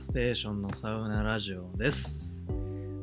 [0.00, 2.46] ステーションのサウナラジオです。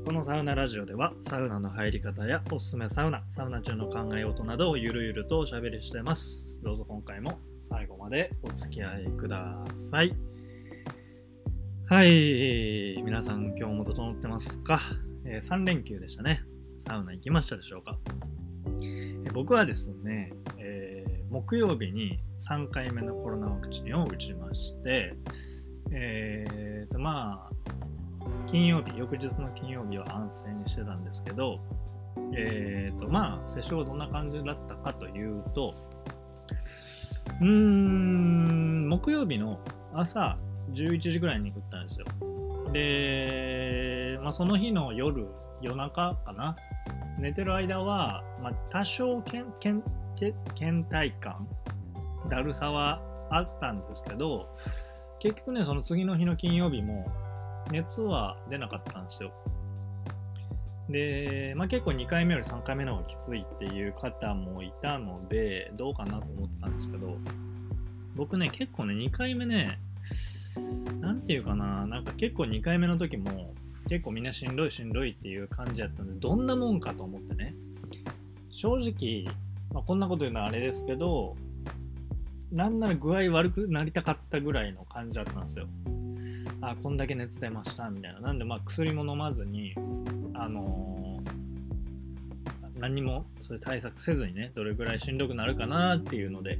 [0.04, 6.60] このサウナラジオでは、サウナの入り方やおすすめサウナ、サウナ中の考え事などをゆるゆるとおしゃべりしてます。
[6.64, 10.15] どうぞ今回も最後までお付き合いください。
[11.86, 14.79] はい、皆さん今日も整ってますか、
[15.24, 16.41] えー ?3 連休でしたね。
[16.79, 18.00] サウナ行きましたでしょうか、
[18.82, 25.14] えー僕はですね、えー木曜日に3回目のコロナワクチンを打ちまして、
[25.91, 27.54] えーとまあ
[28.47, 31.60] 金曜日翌日の金曜日は安静にしてたんですけど
[32.33, 35.73] えーとまあ接触はどんな感じだったかというと
[37.41, 39.59] うーん木曜日の
[39.94, 40.38] 朝
[40.73, 42.05] 11時ぐらいに打ったんですよ。
[42.73, 45.27] で、まあ、その日の夜
[45.61, 46.55] 夜中かな。
[47.19, 49.83] 寝てる間は、まあ、多少けんけん
[50.15, 51.47] け倦怠感
[52.30, 54.47] だるさはあったんですけど
[55.19, 57.11] 結局ねその次の日の金曜日も
[57.71, 59.31] 熱は出なかったんですよ。
[60.89, 67.17] で、まあ、結構2回目より3回目の方がきついっていう方もいたのでどうかなと思ったんですけど
[68.15, 69.79] 僕ね結構ね2回目ね
[71.01, 73.53] なんていうかななんか結構2回目の時も
[73.89, 77.53] 結構みんなしんどいしんどいっていう感じやったんでどんなもんかと思ってね。
[78.49, 79.31] 正直、
[79.71, 81.35] まあ、こんなこと言うのはあれですけど
[82.51, 85.67] なんなら具合悪くなりたかったぐらいの感じだったんですよ。
[86.61, 88.19] あこんだけ熱出ましたみたいな。
[88.21, 89.73] なんでまあ薬も飲まずに
[90.33, 91.37] あのー
[92.79, 96.59] 何もそういう対策せずにねどれぐらいしんどくなるかなっていうので、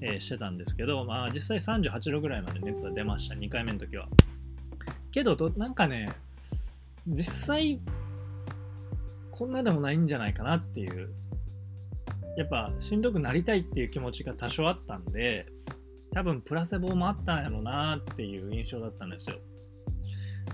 [0.00, 3.34] えーしてたんですけど、まあ、実際38度ぐらいまで熱は出ました。
[3.34, 4.08] 2回目の時は。
[5.10, 6.10] けどどなんかね
[7.06, 7.80] 実際
[9.32, 11.10] こんなでもないんじゃないかなっていう
[12.38, 15.46] やっぱしんどくなりたいっていう気持ちが多少あったんで
[16.12, 19.38] 多分プラセボもあったんやろなっていう印象だったんですよ。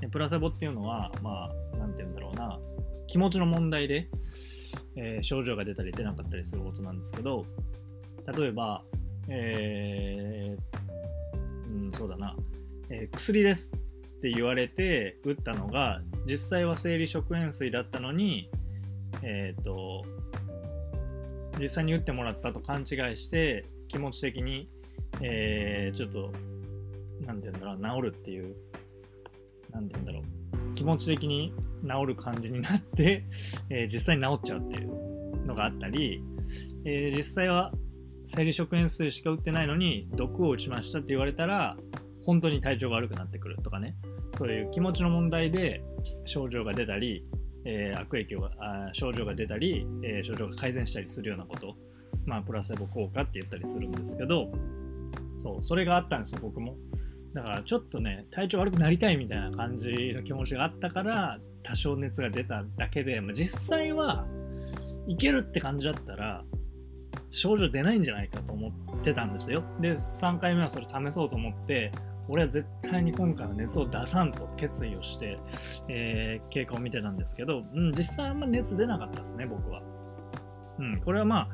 [0.01, 2.59] でプラセボっていうのはまあなんて言うんだろうな。
[3.07, 4.09] 気持ちの問題で、
[4.97, 7.45] えー症状が出たり出なかったりすることなんですけど
[8.35, 8.83] 例えば
[9.29, 12.35] えーうん、そうだな、
[12.89, 18.49] えー薬ですって言われて打ったのが実際は生理食塩水だったのに
[19.23, 20.05] えっ、と
[21.59, 24.69] 実際に打ってもらったと勘違いして気持ち的に、
[25.21, 26.33] えーちょっと
[27.27, 28.57] なんて言うんだろう治るっていう
[29.71, 33.25] なんて言うんだろう気持ち的に治る感じになって、
[33.71, 36.23] えー実際に治っちゃうっていうのがあったり、
[36.85, 37.73] えー実際は
[38.27, 41.77] 生理食塩水しか打ってないのに毒を打ちましたって言われたら
[42.23, 43.97] 本当に体調が悪くなってくるとかね。
[44.37, 45.85] そういう気持ちの問題で
[46.25, 47.25] 症状が出たり、
[47.65, 51.77] えー悪影響があ症状が出たり、えー症状が改善したりするようなこと。
[52.27, 54.51] まあプラセボ効果って言ったりするんですけど。
[55.37, 56.77] そうそれがあったんですよ僕も。
[57.35, 64.25] だからちょっとね体調悪くなりたいみたいな感じの気持ちがあったから多少熱が出ただけで、まあ、実際は
[65.09, 66.45] いけるって感じだったら
[67.31, 69.65] 症状出ないんじゃないかと思ってたんですよ。
[69.81, 71.91] で3回目はそれ試そうと思って
[72.29, 75.39] 俺は絶対に今回は熱を出さんと決意をして、
[75.89, 79.83] えー経過を見てたんですけど、うん、実際あんま熱出なかったですね僕は
[80.79, 81.49] うん、これはまあ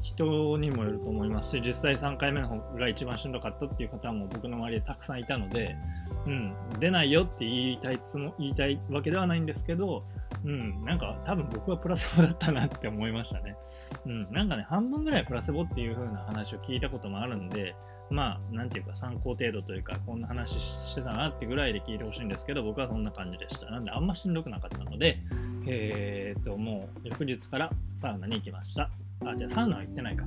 [0.00, 5.76] 人にもよると思いますし実際3回目の方が一番しんどかったっていう方も僕の周りでたくさんいたので、
[6.26, 10.04] うん、出ないよって言いたいつも言いたいわけではないんですけど、
[10.44, 13.56] うん、なんか多分僕はプラセボだったなって思いましたね。
[14.06, 17.74] うん、なんかね半分ぐらいプラセボっていう風な話を聞いたこともあるんで
[18.12, 23.70] まあなんていうか参考程度というかこんな話してたなってぐらいで聞いてほしいんですけど僕はそんな感じでした。
[23.70, 25.18] なんであんましんどくなかったので
[25.66, 28.90] えー、っともう翌日からサウナに行きました。
[29.30, 30.24] あ、じゃあサウナは行ってないか。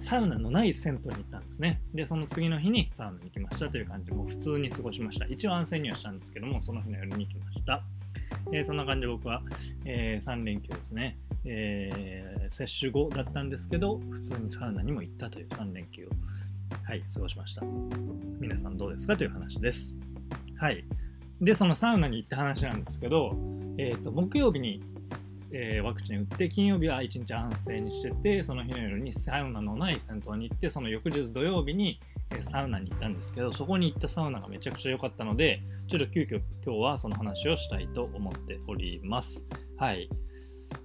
[0.00, 1.80] サウナのない銭湯に行ったんですね。
[1.94, 5.26] で、その次の日にサウナに行きましたという感じで、もう普通に過ごしました。
[5.26, 7.82] 一応安静にはしたんですけども、その日の夜に行きました。
[8.52, 9.42] えーそんな感じで僕は、
[9.84, 16.10] え3連休ですね、えー接種後だったんですけど、普通にサウナにも行ったという3連休を、
[16.84, 17.62] はい、過ごしました。
[18.40, 19.96] 皆さんどうですかという話です。
[20.56, 20.84] はい。
[21.40, 23.36] で、そのサウナに行った話なんですけど、
[23.78, 24.82] えー、と木曜日に、
[25.52, 39.44] えーワクチン打って金曜日は一日安静にしててその日の夜にサウナのない銭湯に行ってその翌日土曜日に、えーサウナに行ったんですけどそこに行ったサウナがめちゃくちゃ良かったのでちょっと急遽今日はその話をしたいと思っております
[39.76, 40.08] はい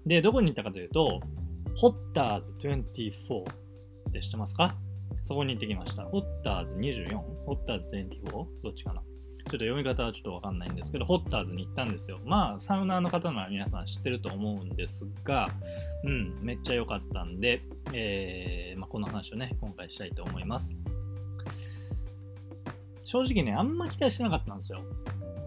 [0.05, 1.21] でどこに行ったかというと
[1.77, 3.41] ホッターズ24
[4.09, 4.75] って知ってますか？
[5.27, 7.17] そこに行ってきましたホッターズ 24?
[7.17, 8.31] ホッターズ 24?
[8.31, 9.01] どっちかな？
[9.01, 12.19] ちょっと読み方はちょっとわかんないんですけど、ホッターズに行ったんですよ。
[12.25, 15.49] まあ、サウナーの方なら皆さん知ってると思うんですが、
[16.05, 17.61] うん、めっちゃ良かったんで、
[17.93, 20.77] えーまあ、この話をね、今回したいと思います。
[23.03, 24.81] 正直ね、あんま期待してなかったんですよ。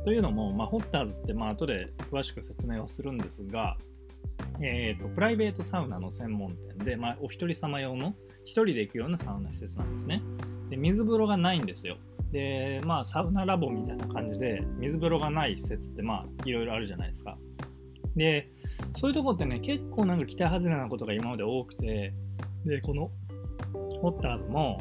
[0.04, 3.76] というのも、まあ、ホッターズって、まあ後で詳しく説明をするんですが、
[4.62, 10.22] えーと、プライベートサウナの専門店で、まあ、お一人様用の一人で行くようなサウナ施設なんですね。
[10.70, 11.96] で水風呂がないんですよ。
[12.32, 17.36] で、まあ、サウナラボみたいな感じで、水風呂がない施設って、まあ、いろいろあるじゃないですか。
[18.16, 18.50] で、
[18.94, 22.14] そういうとこってね、結構なんか期待外れなことが今まで多くて、
[22.64, 23.10] で、この
[24.00, 24.80] ホッターズも、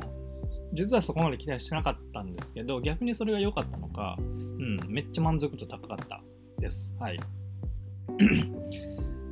[0.74, 4.22] 実はそこまで期待してなかったんですけど、逆にそれが良かったのか、う
[4.62, 6.22] ん、めっちゃ満足度高かった
[6.60, 6.96] です。
[7.00, 7.20] はい。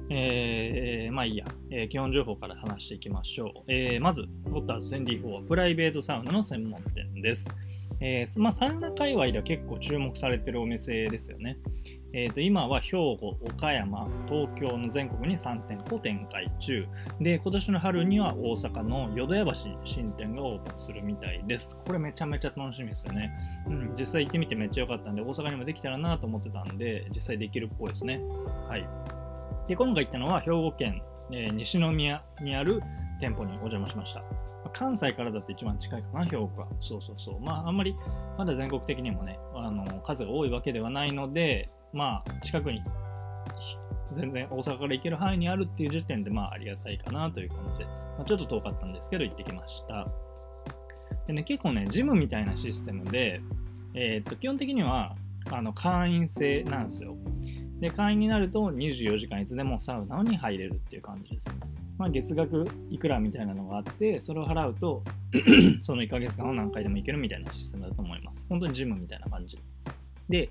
[0.09, 3.71] えー、まあいいや、えー、基本情報から話していきましょう。
[3.71, 7.49] えー、まず、ホッターズ 10D4 はプライベートサウナの専門店です。
[7.99, 11.57] えーまあ、サウナ界隈では結構注目されてるお店ですよね。
[12.13, 16.87] えー、と今は兵庫、岡山、東京の全国に3店舗展開中
[17.19, 19.53] で今年の春には大阪の淀屋橋
[19.83, 23.37] 新店がオープンするみたいですこれめちゃめちゃ楽しみですよね、
[23.67, 28.21] うん、実際行ってみてめっちゃ良かったんで大阪にもできたらなと思ってたんで実際できるっぽいですね
[28.67, 28.87] はい
[29.67, 32.81] で今回行ったのは兵庫県、えー、西宮にある
[33.19, 34.23] 店舗にお邪魔しました
[34.73, 36.67] 関西からだと一番近いかな、兵庫は。
[36.79, 37.39] そうそうそう。
[37.39, 37.95] まあ、あんまり、
[38.37, 42.81] まだ全国的にもね、あの、数が多いわけではないので、まあ、近くに、
[44.13, 50.07] 全然大阪から行ける範囲にあるっていう時点で、まあ、ありがたいかなという感じで、まあ、ちょっと遠かったんですけど、行ってきました。
[51.27, 53.41] でね、結構ね、ジムみたいなシステムで、
[53.93, 55.15] えー、っと、基本的には、
[55.51, 57.15] あの、会員制なんですよ。
[57.79, 61.55] で、会員になると24時間いつでもサウナに入れるっていう感じです。
[61.97, 65.03] まあ、月額いくらみたいなのがあって、それを払うと
[65.81, 68.45] その1ヶ月間を何回でも行けるみたいなシステムだと思います。
[68.49, 69.59] 本当にジムみたいな感じ。
[70.29, 70.49] で、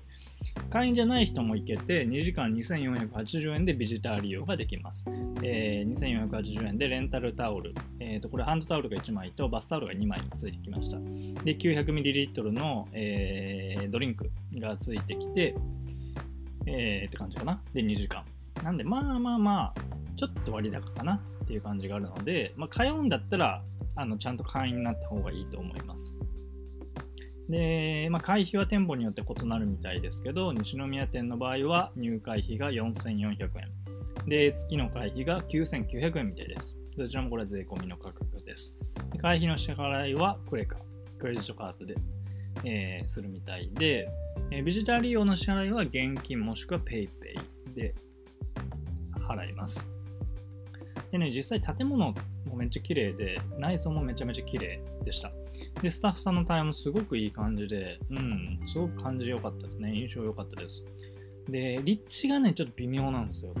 [0.69, 5.05] 会員じゃない人も行けて、2時間2480円でビジター利用ができます。
[5.43, 10.97] えー、2480円でレンタルタオル、えー、とこれハンドタオルが1枚とバスタオルが2枚ついてきました。
[11.43, 15.55] で、900ml の、えー、ドリンクがついてきて、
[16.67, 17.61] えー、って感じかな。
[17.73, 18.23] で、2時間。
[18.63, 19.81] なんで、まあまあまあ、
[20.15, 23.63] ちょっと割高かなっていう感じがあるので、まあ、通うんだったら、
[23.95, 26.13] あのちゃんと会員になった方がいいと思います。
[27.49, 34.27] で、まあ、会費は店舗によって異なるみたいですけど、西宮店の場合は入会費が4400円。
[34.27, 36.77] で、月の会費が9900円みたいです。
[36.97, 38.75] どちらもこれは税込みの価格です。
[39.13, 40.77] で会費の支払いはクレカ、
[41.19, 41.95] クレジットカードで、
[42.63, 44.09] えー、するみたいで、
[44.51, 47.09] えー、ビジター利用の支払いは現金もしくは PayPay
[47.75, 47.95] で
[49.27, 49.91] 払います。
[51.11, 52.13] でね、実際建物
[52.45, 55.31] もめっちゃ綺麗で、内装もめちゃめちゃ綺麗でした。
[55.81, 59.93] で、スタッフさんの対応もすごくいい感じで、うん、すごく感じ良かったですね。
[59.95, 60.83] 印象良かったです。
[61.49, 63.53] で、立地がね、ちょっと微妙なんですよ。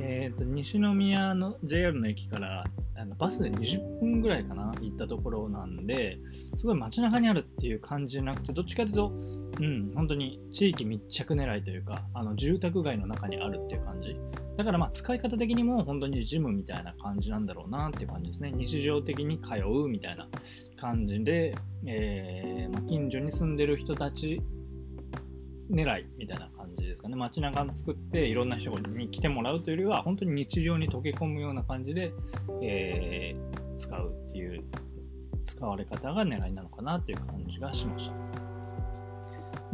[0.00, 2.64] えっ、ー、と、西宮の JR の駅から
[2.96, 6.18] あのバスで20分ぐらいかな、行ったところなんで、
[6.56, 9.12] すごい街中にあるっていう感じじゃなくて、どっちかというと、
[9.60, 14.16] うん、本当に地域密着狙いというか、あの住宅街の中にあるっていう感じ。
[14.56, 18.52] だからまあ使い方的にも本当にジムみたいな感じなんだろうなっていう感じですね。
[18.52, 20.28] 日常的に通うみたいな
[20.80, 21.56] 感じで、
[21.86, 24.40] えーまあ、近所に住んでる人たち
[25.70, 26.50] 狙いみたいな
[26.94, 27.16] ですかね。
[27.16, 32.12] 街中作っていろんな人に来てもらうというよりは、本当に日常に溶け込むような感じで、
[32.62, 34.64] えー、使うっていう
[35.42, 38.14] 使われ方が狙いなのかなっていう感じがしました。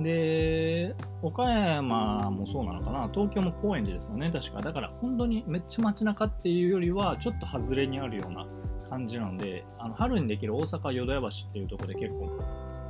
[0.03, 4.63] で、岡山もそうなのかな、東京も高円寺ですよね、確か。
[4.63, 8.47] だから本当にめっちゃ街中っていうよりは、ちょっと外れにあるような
[8.89, 12.31] 感じなので、あの春にできる大阪淀屋橋っていうとこで結構、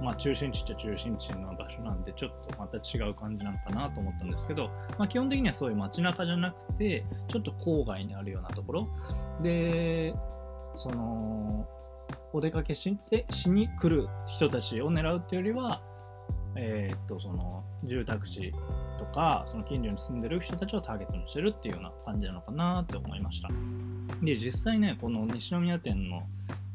[0.03, 8.89] まあ中心地っちゃ中心地の場所なんで、ちょっとまた違う感じなのかなと思ったんですけど、まあ基本的にはそういう街中じゃなくて、ちょっと郊外にあるようなところ。
[9.43, 10.15] で、
[10.75, 11.67] その、
[12.33, 15.83] お出かけしてしに来る人たちを狙うっていうよりは、
[16.57, 18.53] えー、っとその住宅地
[18.99, 23.49] とかその近所に住んでる人たちをターゲットにしてるっていうような感じなのかなって思いました
[24.23, 26.23] で実際ねこの西宮店の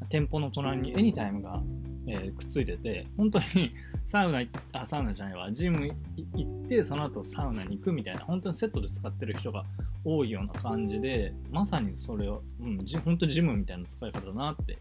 [0.09, 1.61] 店舗の隣にエニタイムが、
[2.07, 3.71] えー、くっついてて本当に
[4.03, 4.43] サウナ
[4.73, 5.89] あサウナじゃないわジム
[6.35, 9.65] 行ってその後サウナに行くみたいな本当にセットで使ってる人が
[10.03, 14.77] 多いような感じでまさにそれを、うん、本当ジムみたいな使い方だなって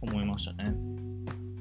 [0.00, 0.74] 思いましたね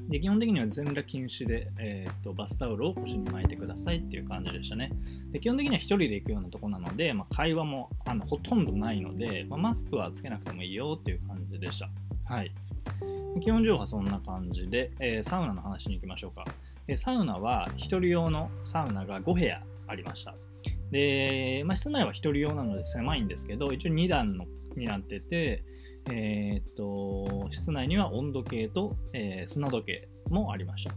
[0.09, 4.91] で基本的には全裸禁止で、えーと、バスタオルを腰に巻いてくださいっていう感じでしたね。
[5.31, 11.89] で基本的には1人で行くようなとこなので、まあ、会話もあのほとんどないので、まあ、マスクはつけなくてもいいよっていう感じでした。
[12.27, 12.51] はい。
[13.41, 16.43] 基本情報はそんな感じで、えー、サウナの話に行きましょうか。
[16.87, 20.35] えー、サウナは1人用のサウナが5部屋ありました。
[20.91, 25.63] で、まあ、室内は1人用なので狭いんですけど、一応2段のになってて、
[26.11, 30.91] えー、っと、室内には温度計と、え、砂時計もありました。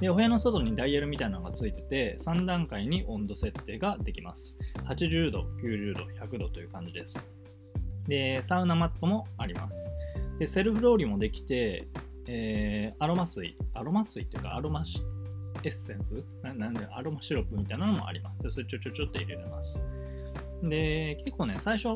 [0.00, 4.58] で、お部屋の外にダイヤルみたいなのがついてて、3段階に温度設定ができます。
[4.84, 7.26] 80度、90度、100度という感じです。
[8.08, 9.90] で、サウナマットもあります。
[10.38, 11.88] で、セルフロウリュもできて、
[12.26, 14.84] えーアロマ水、アロマ水っていうか、アロマ
[15.62, 16.24] エッセンス？
[16.42, 18.42] なんで、アロマシロップみたいなのもあります。
[18.42, 19.82] で、それちょちょちょっと入れれます。
[20.62, 21.88] で、結構ね、最初、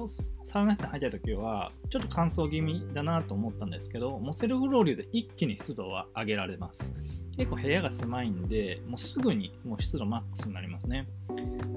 [0.45, 6.95] サウナ室に入った時は、ちょっと乾燥気味だなと思ったんですけど、もうセルフロウリュで一気に湿度は上げられます。
[7.37, 11.09] 結構部屋が狭いんで、もうすぐにもう湿度マックスになりますね。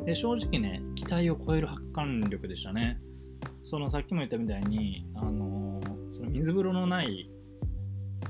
[0.05, 2.99] で、正直ね、期待を超える発汗力でしたね。
[3.63, 5.63] そのさっきも言ったみたいに、あのー
[6.13, 7.27] その水風呂のない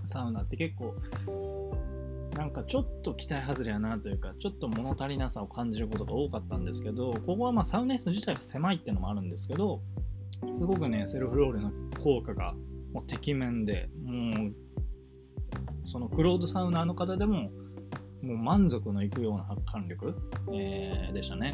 [0.06, 0.96] サウナって結構、
[2.36, 9.82] なんかちょっと期待外れやなというか、ちょっと物足りなさを感じることが多かったんですけど、ここはまあサウナ室自体が狭いっていうのもあるんですけど、
[10.52, 11.72] すごくね、セルフロールの
[12.02, 12.54] 効果が
[12.94, 14.54] もうてきめんで、もう、
[15.90, 17.52] そのクロードサウナーの方でも、
[18.22, 20.16] もう満足のいくような発汗力、
[20.54, 21.54] えーでしたね。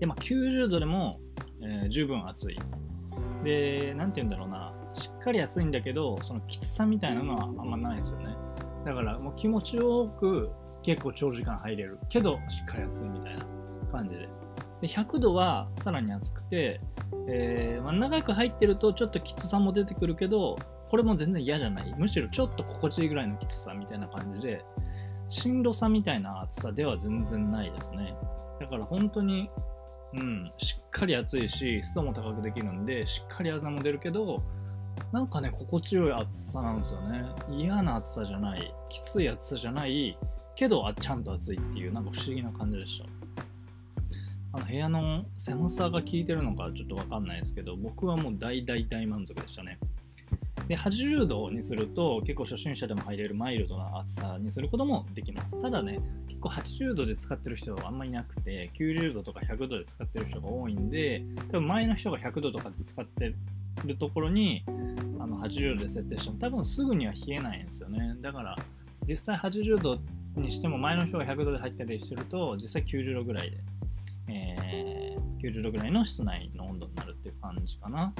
[0.00, 1.20] で、まあ、90度でも、
[1.62, 2.58] えー十分暑い。
[3.44, 8.36] で、なんて言うんだろうな、しっかり暑いんだけど、そのきつさみたいなのはあんまないですよね。
[8.84, 10.50] だからもう気持ちよく
[10.82, 13.44] 結構長時間入れるけどしっかり暑いみたいな
[13.92, 14.28] 感じで。
[14.80, 16.80] で100度はさらに暑くて、
[17.28, 20.56] えーまあ、長く入ってるとちょっときつさも出てくるけど
[20.88, 24.64] これも全然嫌じゃないむしろちょっと心地いいぐらいのきつさみたいな感じで
[25.28, 28.14] しんどさみたいな暑さでは全然ないですね
[28.60, 29.50] だから本当に
[30.14, 34.42] うんしっかり暑いし湿度も高くできるんでしっかり朝も出るけど
[35.12, 37.24] なんかね、心地よい暑さなんですよね。
[37.50, 40.18] 嫌な暑さじゃない、きつい暑さじゃない、
[40.54, 43.06] けどあちゃんと暑いっていう、なんか不思議な感じでした。
[44.52, 49.78] あの部屋の狭さが効いてるのかちょっと分かんないですけど、僕はもう大大大満足でしたね。
[50.68, 55.60] で、80度にすると結構初心者でも入れるマイルドな暑さにすることもできます。
[55.60, 63.34] ただね、結構80度で使ってる人はあんまりいなくて、90度とか100度で使ってる人が多いんで、多分前の人が100度とかで使って
[63.84, 64.64] るところに
[65.18, 68.16] あの80度で設定しても多分すぐには冷えないんですよね。
[68.20, 68.56] だから
[69.08, 69.98] 実際80度
[70.36, 73.58] にしても前の人が100度で入ったりしてると実際90度ぐらいで、
[74.28, 74.98] えー
[75.38, 78.12] 90度ぐらいの室内の温度になるっていう感じかな。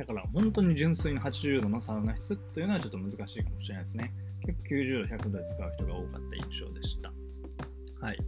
[0.00, 4.14] だから本当に純粋な80度のサウナ室というのはちょっと難しいかもしれないですね。
[4.46, 7.12] 結構90度、100度で使う人が多かった印象でした。
[8.00, 8.18] はい。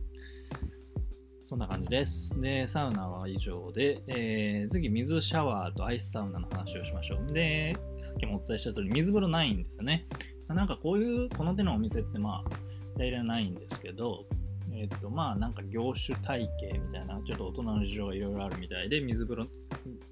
[1.46, 2.38] そんな感じです。
[2.38, 7.32] で、サウナは以上で、えー次、水シャワーとアイスサウナの話をしましょう。
[7.32, 10.04] で、さっきもお伝えした通り、水風呂ないんですよね。
[10.48, 12.50] なんかこういう、この手のお店ってまあ、
[12.98, 14.26] 大体ないんですけど、
[14.74, 19.46] えっ、と、まあ、なんか業種体系みたいな、ちょっと大人の事情がいろいろあるみたいで、水風呂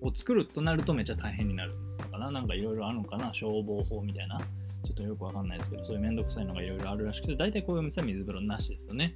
[0.00, 2.30] を作るとなるとめっちゃ大変になるのかな。
[2.30, 3.32] なんかいろいろあるのかな。
[3.32, 4.40] 消防法みたいな。
[4.84, 9.14] ちょっとよくわかんないですけど、そういうめんどくさいのがいろいろあるらしくて、大体こういうお店は水風呂なしですよね。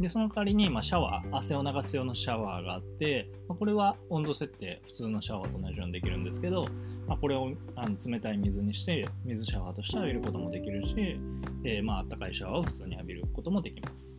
[0.00, 6.66] で、その代わりに、まあ、シャワー、汗を流す用のシャワーがあって、まあこれは温度設定、普通のシャワーと同じようにできるんですけど、
[7.06, 10.94] まあ、これをあの冷たい水にして、水シャワーとして浴びることもできるし、
[11.64, 14.18] えーまあ、暖かいシャワーを普通に浴びることもできます。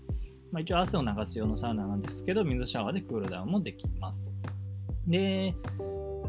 [0.51, 4.31] まあ、一応、汗を流す用のサウナなんですけど、水シャワーでクールダウンもできますと。
[5.07, 5.55] で、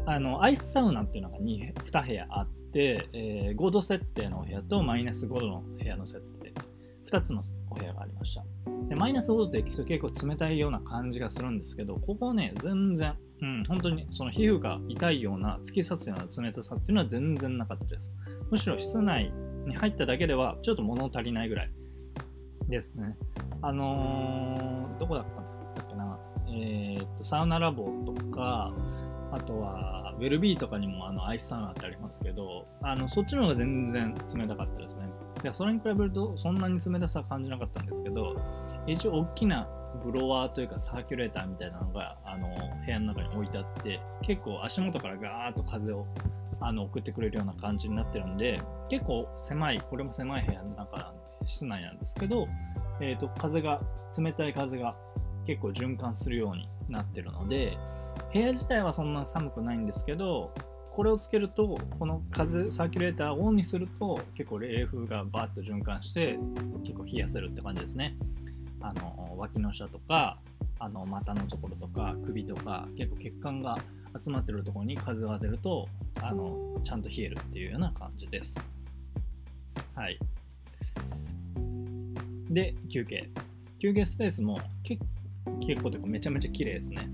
[0.05, 6.53] あのアイスサウナっていうのが 2, 2部屋あって、えー5度設定のお部屋とマイナス5度の部屋の設定。
[7.09, 8.43] 2つのお部屋がありました。
[8.89, 18.15] でマイナス5度って聞くと結構冷たいような感じがするんですけどここね全然、うん、本当にその皮膚が痛いような突き刺すような冷たさっていうのは全然なかったです。
[18.51, 19.31] むしろ室内
[19.65, 21.71] に入っただけではちょっと物足りないぐらい
[22.67, 23.15] ですね。
[23.61, 25.46] あのーどこだったっけな？
[26.57, 28.73] えーっとサウナラボとか
[29.31, 35.09] あとは、ウェルビーとかにもあのアイスサウナってありますけど、あのそっちの方が全然冷たかったですね。
[35.43, 38.35] でそれに比べるとそんなに冷たさ感じなかったんですけど、
[38.87, 39.67] 一応大きな
[40.03, 42.47] ブロワーというかサーキュレーターみたいなのがあの
[42.85, 46.07] 部屋の中に置いてあって、結構足元からガーッと風を
[46.61, 52.47] あの送ってくれるような感じになってるんで、結構狭い、これも狭い部屋の中、室内なんですけど、
[53.01, 53.81] えーと風が、
[54.17, 54.95] 冷たい風が
[55.47, 57.77] 結構循環するようになってるので、
[58.33, 60.53] 部屋自体はそんな寒くないんですけど、
[60.91, 66.37] これをつけると、この風、サーキュレーターをオンにすると、結構冷風がバーッと循環して、
[66.83, 68.17] 結構冷やせるって感じですね。
[68.81, 70.37] あの、脇の下とか、
[70.79, 73.77] あの、股のところとか、首とか、結構血管が
[74.19, 75.87] 集まってるところに風が出ると、
[76.21, 78.59] あの、ちゃんと冷えるっていうような感じです。
[79.95, 80.19] はい。
[82.49, 83.29] で、休憩。
[83.79, 85.03] 休憩スペースも結
[85.59, 87.09] 結構というかめちゃめちゃ綺麗ですね。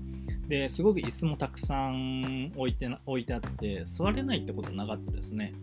[0.48, 5.54] ですごく椅子もたくさん置いて置いてあって座れないってことなかったですね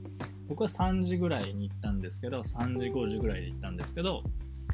[0.48, 4.24] 僕は3時ぐらいに行ったんですけど3時5時ぐらいで行ったんですけど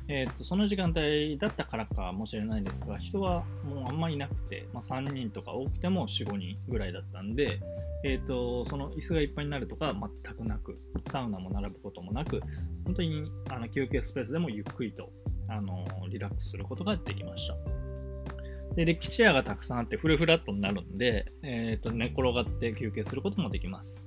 [0.09, 7.59] えーと、その時間帯だったからかもしれないですが、人はもうあんまりいなくて、まあ、3人とか多くても4、5人ぐらいだったんで、
[8.05, 12.39] えーと、その椅子がいっぱいになるとか全くなく、サウナも並ぶこともなく、
[12.85, 15.11] 本当にあの休憩スペースでもゆっくりと
[15.49, 17.86] あのリラックスすることができました。
[18.77, 24.05] で、デッキチェアがたくさんあってフルフラットになるんで、えーと、寝転がって休憩することもできます。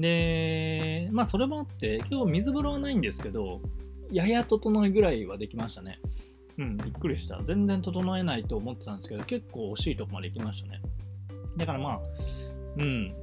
[0.00, 3.60] で、まあそれもあって、今日水風呂はないんですけど、
[4.10, 6.00] やや整えぐらいはできましたね。
[6.58, 7.40] うん、びっくりした。
[7.44, 10.82] 全然整えないと思ってたんですけど、結構惜しいとこまで行きましたね。
[11.56, 12.00] だからまあ、
[12.78, 13.14] うん、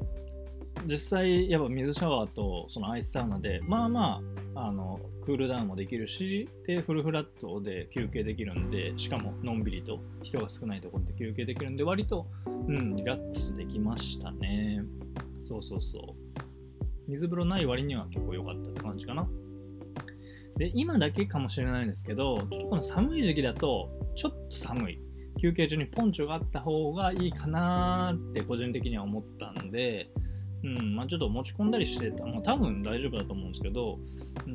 [0.85, 4.21] 実際、やっぱ水シャワーとそのアイスサウナで、まあまあ、
[4.59, 14.83] あの、クールダウンもできるし、で、フルフラットで休憩できるんで、しかものんびりと人が少ないところで休憩できるんで、割と、うん、リラックスできましたね。
[15.37, 16.41] そうそうそう。
[17.07, 19.27] 水風呂ない割には結構良かったって感じかな。
[20.57, 24.99] で、今だけかもしれないんですけど、ちょっとこの寒い時期だと、ちょっと寒い。
[25.39, 30.09] 休憩中にポンチョがあった方がいいかなって個人的には思ったんで、
[30.63, 33.99] うん、まあちょっと持ち込んだりしてた、もう多分大丈夫だと思うんですけど、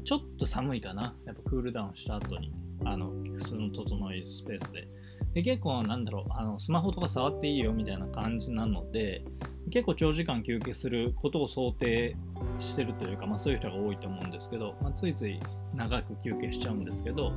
[0.05, 1.15] ちょっと寒いかな。
[1.25, 2.53] やっぱクールダウンした後に、
[2.85, 4.89] あの、普通の整いスペースで。
[5.35, 9.25] で、結構なんだろう、あの、スマホとか触っていいよみたいな感じなので、
[9.71, 12.17] 結構長時間休憩することを想定
[12.59, 15.41] してるというか、まあそういう人が多いと思うんですけど、まあ、ついつい
[15.75, 17.33] 長く休憩しちゃうんですけど、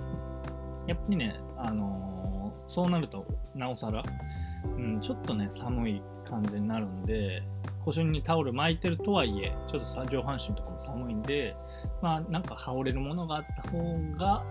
[0.87, 4.03] やっぱりね、あのー、そうなると、なおさら、
[4.77, 7.43] うん、ちょっとね、寒い感じになるんで、
[7.85, 11.55] 腰にタオル巻いてるとはいえ、ちょっと上半身とかも寒いんで、
[12.01, 13.77] まあ、なんか羽織れるものがあった方
[14.17, 14.43] が、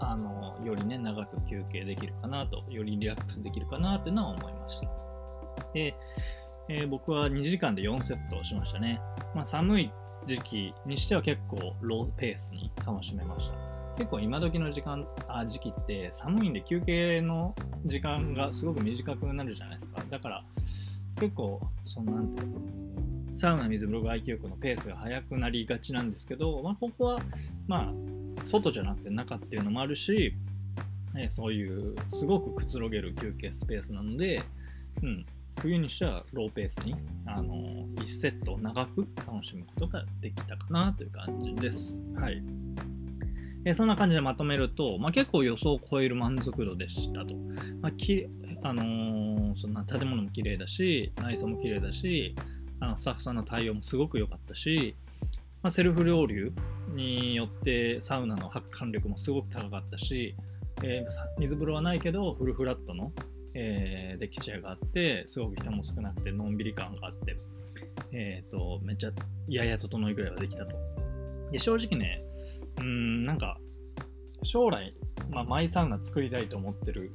[0.00, 4.88] あの、よりね、長く休憩できるかなと、よりリラックスできるかなっていうのは思いました。
[5.72, 5.94] で、
[6.68, 9.00] えー、僕は2時間で4セットしましたね。
[9.34, 9.90] まあ、寒い
[10.26, 13.54] 時期にしては結構ローペースに楽しめました。
[13.96, 20.02] 結構今時の時間あ時期って寒いんで休憩の時間がすごく短くなるじゃないですか。
[20.08, 20.44] だから
[21.20, 22.42] 結構、そのなんて、
[23.34, 27.20] サウナ水風呂外気浴のペースが速くなりがちなんですけど、まあ、ここは、
[27.66, 30.34] まあ、外じゃなくて中っていうのもあるし、
[31.16, 34.42] えそういうすごくくつろげる休憩スペースなので、
[35.02, 35.26] うん、
[35.60, 36.94] 冬にしてはローペースに、
[37.26, 37.54] あの
[37.96, 42.02] 1セット長く楽しむことができたかなという感じです。
[42.16, 42.42] はい。
[43.64, 47.34] えそんな感じでまとめると、まあ、結構予想を超える満足度でしたと。
[47.80, 48.26] まあき
[48.62, 52.34] あのー、そんな建物も綺麗だし、内装も綺麗だし、
[52.80, 54.96] あのスタッフさんの対応もすごく良かったし、
[55.62, 56.52] まあ、セルフ料流
[56.94, 60.36] によってサウナの発汗力もすごく高かったし、
[60.82, 63.12] えー、水風呂はないけどフルフラットの
[63.60, 67.36] えー、デッキチェアがあって、すごく人も少なくて、のんびり感があって、
[68.12, 69.10] えっ、ー、と、めっちゃ、
[69.48, 70.76] やや整いぐらいはできたと。
[71.50, 72.22] で、正直ね、
[72.80, 73.58] うん、なんか、
[74.42, 74.94] 将来、
[75.30, 77.10] まあ、マイサウナ作りたいと思ってる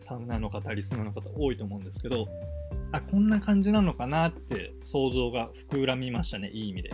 [0.00, 2.26] サウナの方、リスナーの方多いと思うんですけど、
[2.92, 6.90] あ、こんな感じなのかなって想像が膨らみましたね、いい意味で。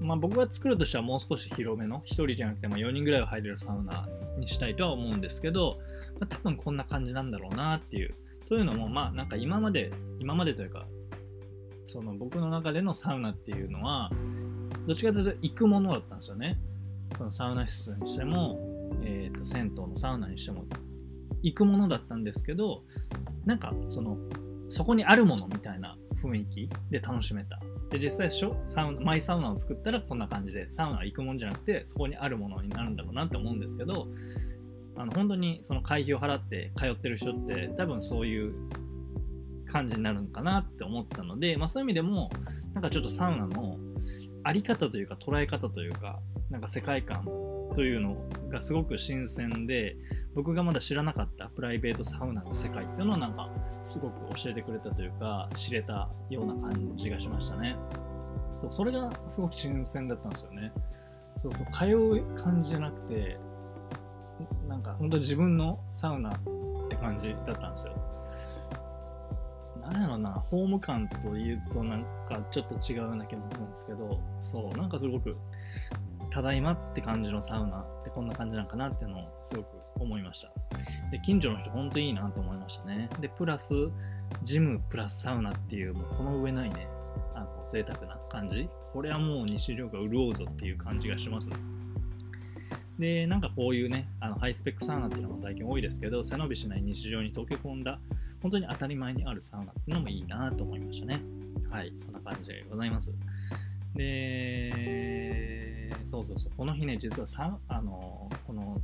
[0.00, 5.78] まあ、僕が作るとしてはもう少し広めの、1人じゃなくても4人ぐらいは入れるサウナにしたいとは思うんですけど、
[6.18, 8.14] まあ、多分こんな感じなんだろうなっていう。
[8.46, 10.86] というのも、まあなんか今まで、今までというか、
[11.86, 14.10] その僕の中でのサウナっていうのは、
[14.86, 16.58] どっちかというと行くものだったんですよね。
[17.16, 18.58] そのサウナ室にしても、
[19.02, 20.64] えー、と銭湯のサウナにしても
[21.42, 22.82] 行くものだったんですけど、
[23.44, 24.16] なんかその、
[24.68, 27.60] そこにあるものみたいな雰囲気で楽しめた。
[27.90, 28.30] で、実際
[28.68, 34.06] サウナ、マイサウナを作ったらこんな感じで、サウナ行くもんじゃなくて、そこにあるものになるんだろうなって思うんですけど、
[34.96, 38.54] あの本当にその会費を払って通ってる人って多分そういう
[39.66, 42.30] 感じになるのかなって思ったので、まあ、そういう意味でも
[42.74, 43.78] なんかちょっとサウナの
[44.44, 46.20] あり方というか捉え方というか
[46.52, 47.24] なんか世界観
[47.74, 48.14] というの
[48.50, 49.96] がすごく新鮮で
[50.34, 53.50] 僕がまだ知らなかったプライベートサウナの世界っていうのをなんか
[53.82, 57.74] すごく教えてくれたというか知れたような感じがしましたね
[58.56, 60.72] そうそれがすごく新鮮だったんですよね
[61.38, 63.38] そうそう通う感じじゃなくて
[64.68, 66.34] なんか本当自分のサウナっ
[66.88, 67.94] て感じだったんですよ。
[69.82, 75.36] なんやろな、ホーム感というとなんかちょっと違うような気もするんですけど、そう、なんかすごく、
[76.32, 79.66] ただいまって感じのサウナってこんな感じなんかなっていうのをすごく
[80.00, 80.50] 思いました。
[81.10, 83.10] で、近所の人本当にいいなと思いましたね。
[83.20, 83.74] で、プラス、
[84.42, 86.88] ジムプラスサウナっていう、もうこの上ないね、
[87.34, 88.66] あの贅沢な感じ。
[88.94, 91.50] これはもう西涼が潤うぞっていう感じがします。
[92.98, 97.98] で、なんかこういうね、あのハイスペックサウナっていうのも最近多いですけど、背伸びしない日常に溶け込んだ、
[98.40, 101.20] 本当に当たり前にあるサウナっていうのもいいなと思いましたね。
[101.70, 103.12] はい、そんな感じでございます。
[103.94, 108.80] で、そうそうそう、この日ね、実はさあのこの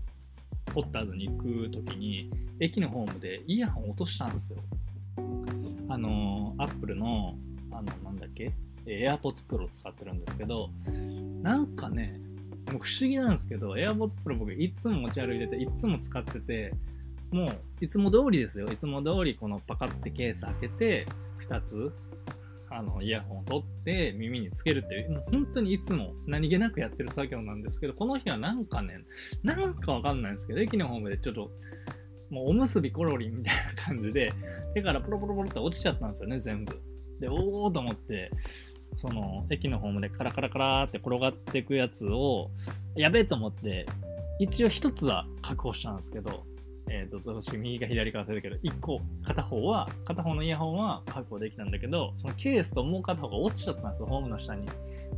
[0.75, 4.59] ホッターズに行く時に駅のホームでイヤホン落としたんですよ。
[5.89, 7.35] あのアップルの
[7.71, 8.53] あのなんだっけ
[8.87, 10.71] AirPods Pro 使ってるんですけど
[11.43, 12.21] なんかね
[12.73, 16.73] もう不思議なんですけど AirPods Pro 僕いつも持ち歩いてていつも使ってて
[17.31, 17.47] も
[17.81, 18.69] ういつも通りですよ。
[18.69, 21.07] いつも通りこのパカってケース開けて
[21.41, 21.93] 2つ
[22.71, 29.01] あのイヤホンを取って耳につけるっていう、もう本当にいつも何気なくやってる作業なんですけど、この日はなんかね、
[29.43, 31.51] なんかわかんないんですけど、駅のホームでちょっと、
[32.31, 34.33] もうおむすびコロリンみたいな感じで、
[34.75, 36.79] 手からポロポロポロって落ちちゃったんですよね、全部。
[37.21, 38.31] で、おおと思って、
[38.97, 42.51] その駅のホームでカラカラカラって転がっていくやつを、
[42.97, 43.87] やべえと思って、
[44.39, 46.45] 一応一つは確保したんですけど、
[46.91, 54.67] え、ー、と、私、右か左か忘れたけど、1個、片方は、片方のイヤホンは確保できたんだけど、そのケースともう片方が落ちちゃったんですよ、ホームの下に。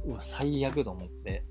[0.06, 1.44] うわ、最悪と思って。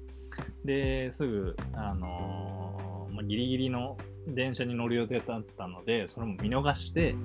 [0.66, 7.16] で、すぐ、あのー、まあ、ギリギリの電車に乗る予定だったので、それも見逃して、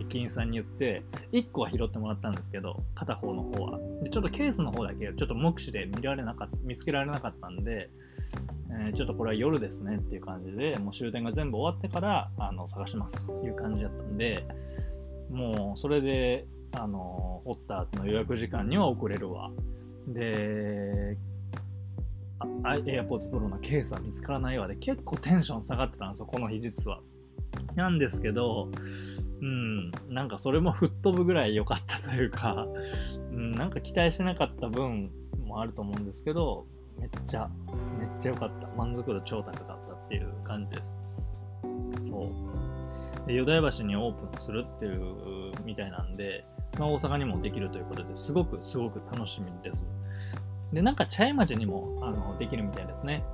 [0.00, 3.78] 駅員さんに言って、1個は拾ってもらったんですけど、片方の方は。
[4.02, 7.90] でちょっとケースの方だけ、ちょっと目視で見られなかった、見つけられなかったんで、
[8.70, 14.46] えー、ちょっとこれは夜ですねっていう感じで、もう終電が全部終わってからあの探しますという感じだったんで、
[15.30, 19.50] もうそれで、あの、ホッターズの予約時間には遅れるわ。
[20.08, 21.16] で、
[22.40, 27.00] AirPods Pro のケースは見つからないわで結構テンション下がってたんですよ、この日実は。
[27.76, 28.68] なんですけど、
[29.40, 32.66] うん、なんかそれも吹っ飛ぶぐらい良かったというか、
[33.30, 35.10] うん、なんか期待してなかった分
[35.44, 36.66] もあると思うんですけど、
[36.98, 37.48] めっちゃ、
[37.98, 38.68] めっちゃ良かった。
[38.76, 40.98] 満足度超高かったっていう感じです。
[41.98, 42.30] そ
[43.24, 43.26] う。
[43.26, 46.44] で、淀屋橋にオープンするっていうみたいなんで、
[46.78, 49.88] まあ、大阪にもできるということですごくすごく楽しみです。
[50.74, 53.24] で、なんか茶屋町にもあのできるみたいですね。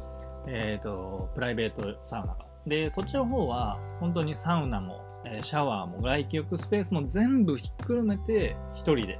[0.47, 2.47] えっ、ー、と、プライベートサウナが。
[2.67, 9.19] で、そっちの方は本当にサウナも、えシャワーも外気浴スペースも全部ひっくるめて1人で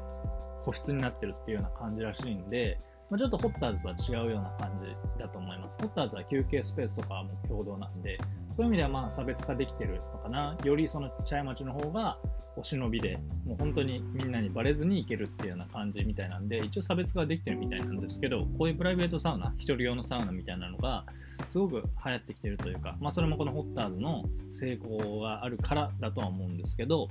[0.65, 2.79] 個室になってるっていうような感じらしいんで、
[3.11, 5.79] まあ、ちょっとホッターズとは違うような感じだと思います。
[5.81, 8.19] ホッターズは休憩スペースとかも共同なんで、
[8.53, 10.57] そういう意味ではまあ差別化できてるのかな。
[10.63, 12.19] よりその茶屋町の方が
[12.57, 21.05] お忍びで、もう本当にみんなにバレずに行けるっていうような感じみたいなんで、一応差別化できてるみたいなんですけど、こういうプライベートサウナ、一人用のサウナみたいなのが、
[21.49, 27.09] すごく流行ってきてるというか、まあそれもこのホッターズの成功があるからだとは思うんですけど、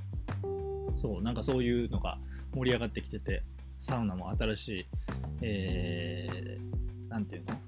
[0.94, 2.18] そう、なんかそういうのが
[2.56, 3.44] 盛り上がってきてて、
[3.80, 4.86] サウナも新しい、
[5.42, 7.60] えー、なんていうの？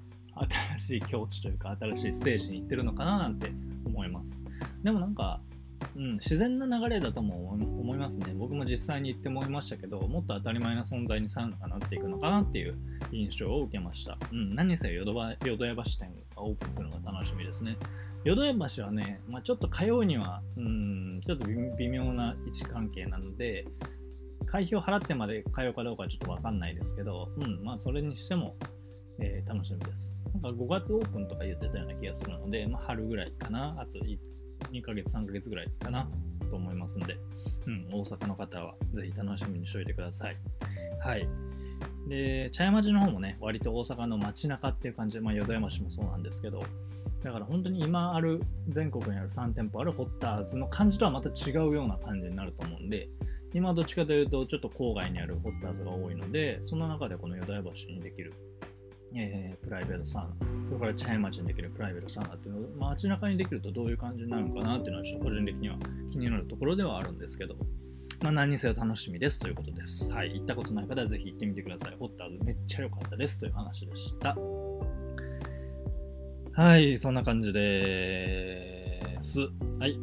[0.76, 3.50] 新しい境地というか新しいステージに行ってるのかななんて
[3.84, 4.42] 思います。
[4.82, 5.40] でもなんか、
[5.94, 8.34] うん、自然な流れだとも思いますね。
[8.34, 12.76] 僕も実際に行って思いましたけど、もっと当たり前な存在にサウナがなっていくのかなっていう
[13.12, 14.16] 印象を受けました。
[14.32, 16.00] うん、何せ淀淀屋橋店
[16.34, 17.76] がオープンするのが楽しみですね。
[18.24, 23.66] 淀屋橋はね、まあ、ちょっと通うには、うん、ちょっと微妙な位置関係なので、
[24.44, 28.56] 会費を払ってまで通うかどうかはちょっとわかんないですけど、うん、まあそれにしても、
[29.18, 30.16] えー、楽しみです。
[30.34, 33.98] なんか5月オープンとか言ってたような気がするので、まあ、春ぐらいかな、あと
[34.70, 36.08] 2ヶ月、3ヶ月ぐらいかな
[36.50, 37.16] と思いますんで、
[37.66, 40.36] うん、大阪の方はぜひ楽しみにしておいてください。
[41.00, 41.28] はい。
[42.08, 46.62] で、茶屋町の方もね、割と大阪の街中っていう感じで、まあ、淀山市もそうなんですけど、
[47.22, 53.08] だから本当に今ある、全国にある3店舗あるホッターズの感じとはまた違うような感じになると思うんで、
[53.54, 58.32] 今どっちかというと、ちょっと郊外にあるホッターズが多いので、その中でこの淀屋橋にできる、
[59.14, 65.76] えー、プライベートサウナ、それから茶屋町にできるプライベートサウナっていうのを、街中にできるとどういう感じになるのかなっていうのは、ちょっと個人的には
[66.10, 67.56] 気になるところではあるんですけど、
[68.22, 70.10] まあ、何にせよ楽しみですということです。
[70.12, 70.34] はい。
[70.34, 71.96] 行ったことない方はぜひ行ってみてください。
[71.98, 74.36] ホッターズめっちゃ良かったですという話でした。
[76.54, 79.40] はい、そんな感じです。
[79.80, 79.98] はい。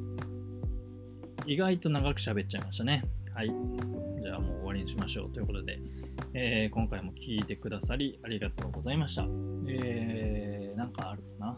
[1.46, 3.04] 意外と長く喋っちゃいましたね。
[3.40, 3.48] はい。
[4.22, 5.80] じゃあもう終わりにしましょうということで、
[6.34, 9.26] えー、今回も聞いてくださりありがとうございました。
[9.66, 11.56] えー、なんかあるかな？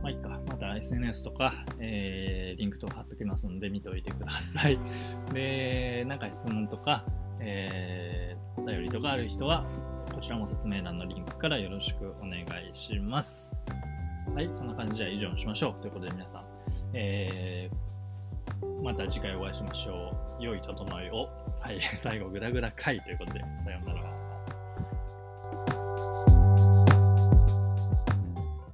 [0.00, 0.30] まあいいか。
[0.30, 4.78] また SNS とか、えー、リンクとか貼っときますので見ておいてください。
[5.34, 7.04] で、なんか質問とか、
[7.38, 9.66] えー、お便りとかある人は、
[10.10, 13.60] こちらも説明欄のリンクからよろしくお願いします。
[14.34, 15.82] はい、そんな感じで以上にしましょう。
[15.82, 16.44] ということで皆さん、
[16.94, 17.88] えー
[18.82, 20.42] また次回お会いしましょう。
[20.42, 21.28] 良い整いを。
[21.60, 24.07] はい、 最後グダグダ回ということで、さようなら。